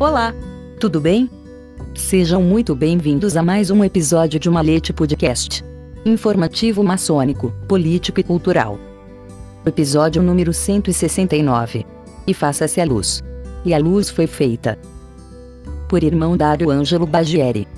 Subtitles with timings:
[0.00, 0.34] Olá!
[0.80, 1.28] Tudo bem?
[1.94, 5.62] Sejam muito bem-vindos a mais um episódio de Malete Podcast.
[6.06, 8.78] Informativo maçônico, político e cultural.
[9.66, 11.84] Episódio número 169.
[12.26, 13.22] E faça-se a luz.
[13.62, 14.78] E a luz foi feita.
[15.86, 17.68] Por irmão Dário Ângelo Bagieri.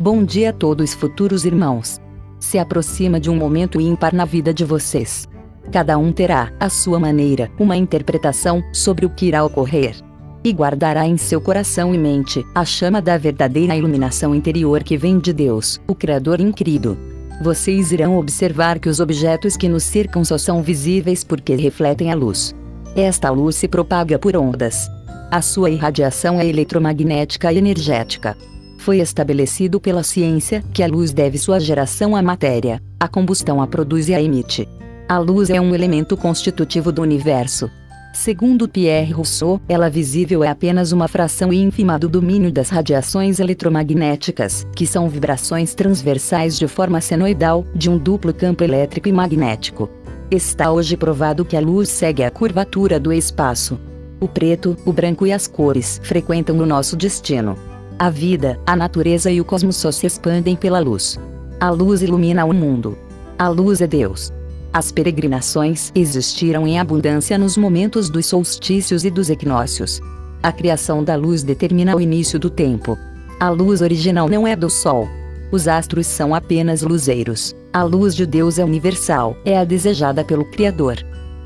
[0.00, 2.00] Bom dia a todos futuros irmãos.
[2.40, 5.28] Se aproxima de um momento ímpar na vida de vocês.
[5.70, 10.07] Cada um terá, à sua maneira, uma interpretação sobre o que irá ocorrer.
[10.48, 15.18] E guardará em seu coração e mente a chama da verdadeira iluminação interior que vem
[15.18, 16.96] de Deus, o Criador incrível.
[17.42, 22.14] Vocês irão observar que os objetos que nos cercam só são visíveis porque refletem a
[22.14, 22.54] luz.
[22.96, 24.88] Esta luz se propaga por ondas.
[25.30, 28.34] A sua irradiação é eletromagnética e energética.
[28.78, 33.66] Foi estabelecido pela ciência que a luz deve sua geração à matéria, a combustão a
[33.66, 34.66] produz e a emite.
[35.06, 37.70] A luz é um elemento constitutivo do universo.
[38.12, 44.66] Segundo Pierre Rousseau, ela visível é apenas uma fração ínfima do domínio das radiações eletromagnéticas,
[44.74, 49.88] que são vibrações transversais de forma senoidal, de um duplo campo elétrico e magnético.
[50.30, 53.78] Está hoje provado que a luz segue a curvatura do espaço.
[54.20, 57.56] O preto, o branco e as cores frequentam o nosso destino.
[57.98, 61.18] A vida, a natureza e o cosmos só se expandem pela luz.
[61.60, 62.98] A luz ilumina o mundo.
[63.38, 64.32] A luz é Deus.
[64.72, 70.00] As peregrinações existiram em abundância nos momentos dos solstícios e dos equinócios.
[70.42, 72.96] A criação da luz determina o início do tempo.
[73.40, 75.08] A luz original não é do Sol.
[75.50, 77.56] Os astros são apenas luzeiros.
[77.72, 80.96] A luz de Deus é universal, é a desejada pelo Criador.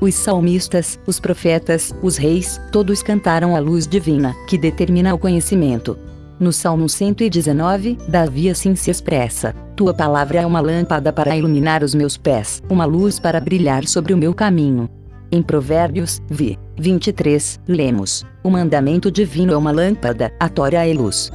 [0.01, 5.97] Os salmistas, os profetas, os reis, todos cantaram a luz divina, que determina o conhecimento.
[6.39, 11.93] No Salmo 119, Davi assim se expressa: Tua palavra é uma lâmpada para iluminar os
[11.93, 14.89] meus pés, uma luz para brilhar sobre o meu caminho.
[15.31, 21.31] Em Provérbios, vi, 23, lemos: O mandamento divino é uma lâmpada, a Tora é luz.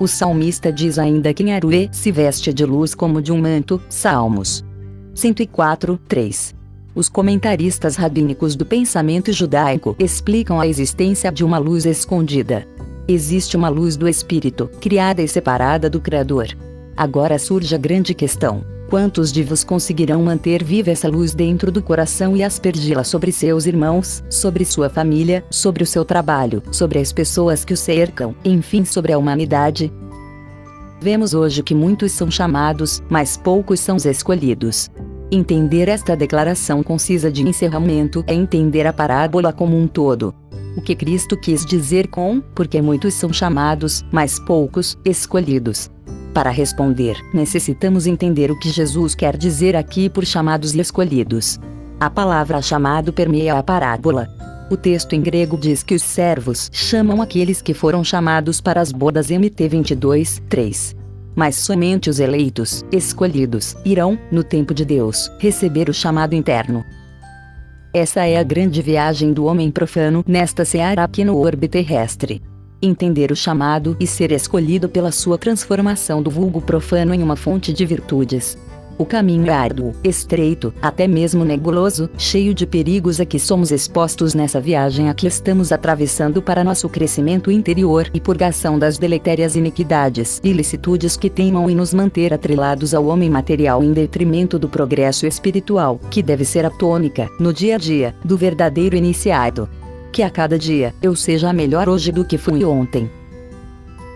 [0.00, 3.80] O salmista diz ainda que em Aruê se veste de luz como de um manto,
[3.88, 4.64] Salmos
[5.14, 6.54] 104, 3.
[6.94, 12.66] Os comentaristas rabínicos do pensamento judaico explicam a existência de uma luz escondida,
[13.12, 16.48] Existe uma luz do Espírito, criada e separada do Criador.
[16.96, 21.82] Agora surge a grande questão: quantos de vos conseguirão manter viva essa luz dentro do
[21.82, 27.12] coração e aspergi-la sobre seus irmãos, sobre sua família, sobre o seu trabalho, sobre as
[27.12, 29.92] pessoas que o cercam, enfim, sobre a humanidade?
[30.98, 34.88] Vemos hoje que muitos são chamados, mas poucos são os escolhidos.
[35.34, 40.34] Entender esta declaração concisa de encerramento é entender a parábola como um todo.
[40.76, 45.90] O que Cristo quis dizer com, porque muitos são chamados, mas poucos, escolhidos.
[46.34, 51.58] Para responder, necessitamos entender o que Jesus quer dizer aqui por chamados e escolhidos.
[51.98, 54.28] A palavra chamado permeia a parábola.
[54.70, 58.92] O texto em grego diz que os servos chamam aqueles que foram chamados para as
[58.92, 61.01] bodas MT 22, 3.
[61.34, 66.84] Mas somente os eleitos, escolhidos, irão, no tempo de Deus, receber o chamado interno.
[67.94, 72.42] Essa é a grande viagem do homem profano nesta seara aqui no orbe terrestre.
[72.80, 77.72] Entender o chamado e ser escolhido pela sua transformação do vulgo profano em uma fonte
[77.72, 78.56] de virtudes.
[78.98, 84.34] O caminho é árduo, estreito, até mesmo nebuloso, cheio de perigos a que somos expostos
[84.34, 90.40] nessa viagem a que estamos atravessando para nosso crescimento interior e purgação das deletérias iniquidades
[90.44, 95.26] e ilicitudes que teimam em nos manter atrelados ao homem material em detrimento do progresso
[95.26, 99.68] espiritual, que deve ser a tônica, no dia a dia, do verdadeiro iniciado.
[100.12, 103.10] Que a cada dia, eu seja melhor hoje do que fui ontem.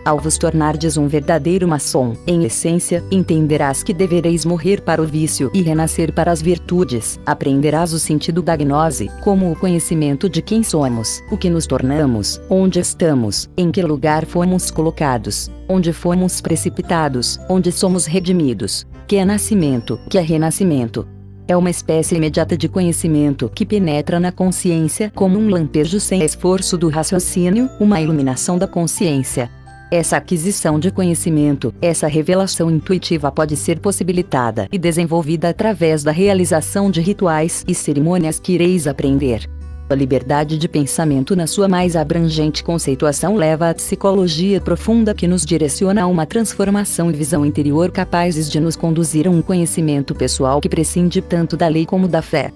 [0.07, 5.51] Ao vos tornardes um verdadeiro maçom, em essência, entenderás que devereis morrer para o vício
[5.53, 7.19] e renascer para as virtudes.
[7.25, 12.39] Aprenderás o sentido da gnose, como o conhecimento de quem somos, o que nos tornamos,
[12.49, 18.87] onde estamos, em que lugar fomos colocados, onde fomos precipitados, onde somos redimidos.
[19.05, 21.05] Que é nascimento, que é renascimento,
[21.49, 26.77] é uma espécie imediata de conhecimento que penetra na consciência como um lampejo sem esforço
[26.77, 29.51] do raciocínio, uma iluminação da consciência.
[29.89, 36.91] Essa aquisição de conhecimento, essa revelação intuitiva pode ser possibilitada e desenvolvida através da realização
[36.91, 39.49] de rituais e cerimônias que ireis aprender.
[39.89, 45.45] A liberdade de pensamento na sua mais abrangente conceituação leva à psicologia profunda que nos
[45.45, 50.59] direciona a uma transformação e visão interior capazes de nos conduzir a um conhecimento pessoal
[50.59, 52.51] que prescinde tanto da lei como da fé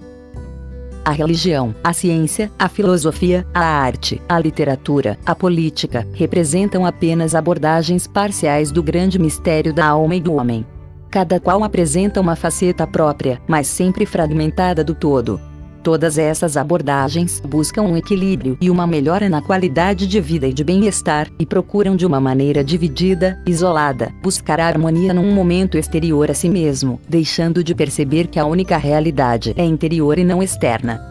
[1.03, 8.07] a religião, a ciência, a filosofia, a arte, a literatura, a política, representam apenas abordagens
[8.07, 10.65] parciais do grande mistério da alma e do homem.
[11.09, 15.50] Cada qual apresenta uma faceta própria, mas sempre fragmentada do todo.
[15.83, 20.63] Todas essas abordagens buscam um equilíbrio e uma melhora na qualidade de vida e de
[20.63, 26.36] bem-estar, e procuram de uma maneira dividida, isolada, buscar a harmonia num momento exterior a
[26.36, 31.01] si mesmo, deixando de perceber que a única realidade é interior e não externa.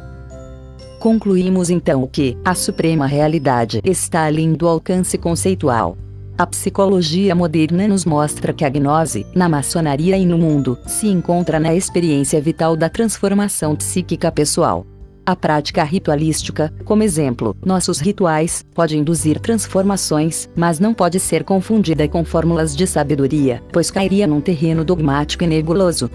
[1.01, 5.97] Concluímos então que a suprema realidade está além do alcance conceitual.
[6.41, 11.61] A psicologia moderna nos mostra que a gnose, na maçonaria e no mundo, se encontra
[11.61, 14.87] na experiência vital da transformação psíquica pessoal.
[15.27, 22.09] A prática ritualística, como exemplo, nossos rituais, pode induzir transformações, mas não pode ser confundida
[22.09, 26.11] com fórmulas de sabedoria, pois cairia num terreno dogmático e nebuloso.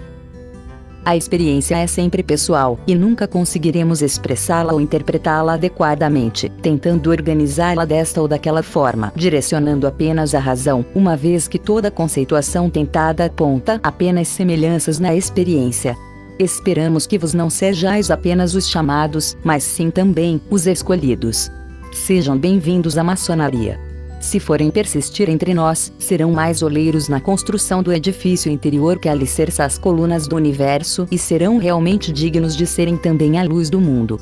[1.06, 8.20] A experiência é sempre pessoal, e nunca conseguiremos expressá-la ou interpretá-la adequadamente, tentando organizá-la desta
[8.20, 14.26] ou daquela forma, direcionando apenas a razão, uma vez que toda conceituação tentada aponta apenas
[14.26, 15.96] semelhanças na experiência.
[16.40, 21.48] Esperamos que vos não sejais apenas os chamados, mas sim também os escolhidos.
[21.92, 23.85] Sejam bem-vindos à maçonaria.
[24.20, 29.64] Se forem persistir entre nós, serão mais oleiros na construção do edifício interior que alicerça
[29.64, 34.18] as colunas do universo e serão realmente dignos de serem também a luz do mundo.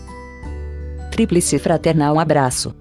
[1.10, 2.74] Tríplice fraternal abraço.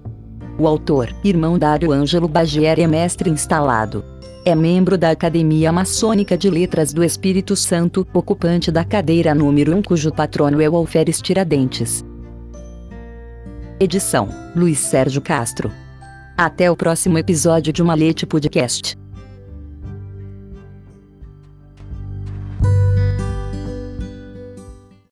[0.58, 4.04] O autor, irmão Dário Ângelo Bagier é mestre instalado.
[4.44, 9.82] É membro da Academia Maçônica de Letras do Espírito Santo, ocupante da cadeira número 1
[9.82, 12.04] cujo patrono é o Alferes Tiradentes.
[13.80, 15.83] Edição: Luiz Sérgio Castro.
[16.36, 19.03] Até o próximo episódio de Malete Podcast.